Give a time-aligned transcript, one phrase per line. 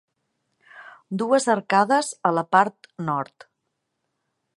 [1.21, 3.47] Dues arcades a la part nord.